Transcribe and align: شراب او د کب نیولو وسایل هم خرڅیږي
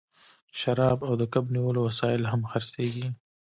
شراب 0.59 0.97
او 1.07 1.13
د 1.21 1.23
کب 1.33 1.45
نیولو 1.55 1.79
وسایل 1.87 2.23
هم 2.31 2.41
خرڅیږي 2.51 3.07